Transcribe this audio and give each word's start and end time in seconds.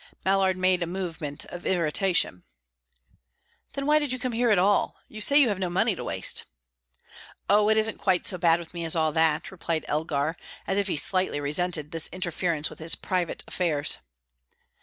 Mallard 0.25 0.57
made 0.57 0.81
a 0.81 0.87
movement 0.87 1.45
of 1.49 1.63
irritation. 1.63 2.43
"Then 3.73 3.85
why 3.85 3.99
did 3.99 4.11
you 4.11 4.17
come 4.17 4.31
here 4.31 4.49
at 4.49 4.57
all? 4.57 4.95
You 5.07 5.21
say 5.21 5.39
you 5.39 5.49
have 5.49 5.59
no 5.59 5.69
money 5.69 5.93
to 5.93 6.03
waste." 6.03 6.45
"Oh, 7.47 7.69
it 7.69 7.77
isn't 7.77 7.99
quite 7.99 8.25
so 8.25 8.39
bad 8.39 8.57
with 8.59 8.73
me 8.73 8.83
as 8.83 8.95
all 8.95 9.11
that," 9.11 9.51
replied 9.51 9.85
Elgar, 9.87 10.37
as 10.65 10.79
if 10.79 10.87
he 10.87 10.97
slightly 10.97 11.39
resented 11.39 11.91
this 11.91 12.07
interference 12.07 12.67
with 12.67 12.79
his 12.79 12.95
private 12.95 13.43
affairs. 13.47 13.99